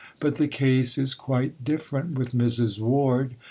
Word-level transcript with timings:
But 0.19 0.37
the 0.37 0.47
case 0.47 0.97
is 0.97 1.13
quite 1.13 1.63
different 1.63 2.17
with 2.17 2.31
Mrs. 2.31 2.79
Ward. 2.79 3.35